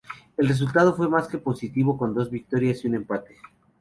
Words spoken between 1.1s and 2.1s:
que positivo